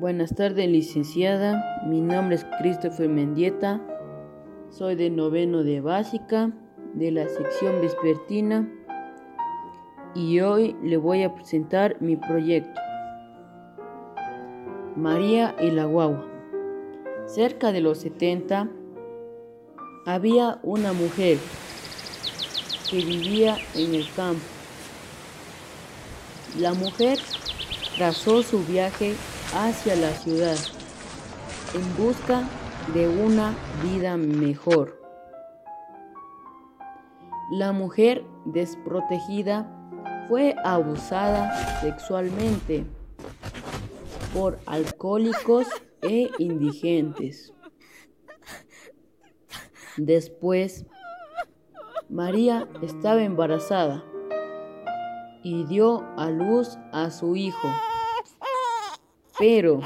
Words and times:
Buenas 0.00 0.34
tardes, 0.34 0.66
licenciada. 0.66 1.82
Mi 1.84 2.00
nombre 2.00 2.36
es 2.36 2.46
Christopher 2.58 3.10
Mendieta. 3.10 3.82
Soy 4.70 4.94
de 4.94 5.10
noveno 5.10 5.62
de 5.62 5.82
básica 5.82 6.52
de 6.94 7.10
la 7.10 7.28
sección 7.28 7.82
vespertina 7.82 8.66
y 10.14 10.40
hoy 10.40 10.74
le 10.82 10.96
voy 10.96 11.22
a 11.22 11.34
presentar 11.34 12.00
mi 12.00 12.16
proyecto. 12.16 12.80
María 14.96 15.54
y 15.60 15.70
la 15.70 15.84
guagua. 15.84 16.26
Cerca 17.26 17.70
de 17.70 17.82
los 17.82 17.98
70 17.98 18.70
había 20.06 20.60
una 20.62 20.94
mujer 20.94 21.36
que 22.90 23.04
vivía 23.04 23.58
en 23.74 23.94
el 23.96 24.10
campo. 24.16 24.40
La 26.58 26.72
mujer 26.72 27.18
trazó 27.98 28.42
su 28.42 28.64
viaje 28.64 29.14
hacia 29.54 29.96
la 29.96 30.12
ciudad 30.12 30.56
en 31.74 31.96
busca 31.96 32.48
de 32.94 33.08
una 33.08 33.54
vida 33.82 34.16
mejor. 34.16 35.00
La 37.52 37.72
mujer 37.72 38.24
desprotegida 38.44 39.68
fue 40.28 40.54
abusada 40.64 41.80
sexualmente 41.80 42.84
por 44.32 44.58
alcohólicos 44.66 45.66
e 46.02 46.30
indigentes. 46.38 47.52
Después, 49.96 50.86
María 52.08 52.68
estaba 52.82 53.22
embarazada 53.22 54.04
y 55.42 55.64
dio 55.64 56.04
a 56.16 56.30
luz 56.30 56.78
a 56.92 57.10
su 57.10 57.36
hijo. 57.36 57.68
Pero, 59.40 59.80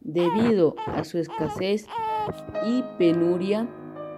debido 0.00 0.74
a 0.88 1.04
su 1.04 1.18
escasez 1.18 1.86
y 2.66 2.82
penuria, 2.98 3.68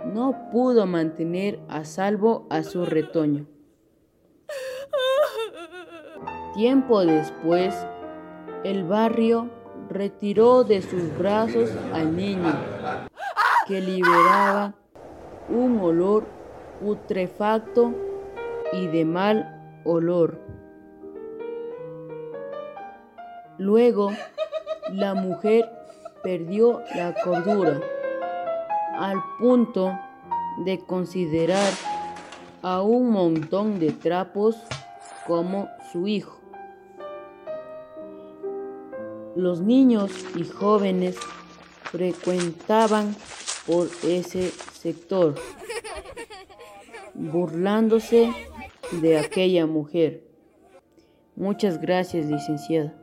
no 0.06 0.48
pudo 0.50 0.86
mantener 0.86 1.60
a 1.69 1.84
salvo 1.84 2.46
a 2.48 2.62
su 2.62 2.86
retoño. 2.86 3.44
Tiempo 6.55 7.05
después, 7.05 7.74
el 8.64 8.84
barrio 8.84 9.50
retiró 9.91 10.64
de 10.64 10.80
sus 10.80 11.16
brazos 11.18 11.70
al 11.92 12.16
niño, 12.16 12.55
que 13.68 13.83
liberaba 13.83 14.72
un 15.50 15.78
olor 15.80 16.24
putrefacto 16.80 17.92
y 18.72 18.86
de 18.86 19.05
mal 19.05 19.83
olor. 19.84 20.38
Luego, 23.61 24.11
la 24.91 25.12
mujer 25.12 25.70
perdió 26.22 26.80
la 26.94 27.14
cordura 27.22 27.78
al 28.98 29.22
punto 29.39 29.92
de 30.64 30.78
considerar 30.78 31.70
a 32.62 32.80
un 32.80 33.11
montón 33.11 33.78
de 33.78 33.92
trapos 33.92 34.56
como 35.27 35.69
su 35.92 36.08
hijo. 36.08 36.41
Los 39.36 39.61
niños 39.61 40.11
y 40.34 40.45
jóvenes 40.45 41.19
frecuentaban 41.83 43.14
por 43.67 43.89
ese 44.05 44.52
sector, 44.72 45.34
burlándose 47.12 48.33
de 49.02 49.19
aquella 49.19 49.67
mujer. 49.67 50.24
Muchas 51.36 51.78
gracias, 51.78 52.24
licenciada. 52.24 52.99